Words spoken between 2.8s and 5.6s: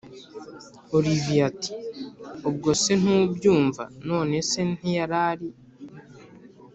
se ntubyumva nonece ntiyarari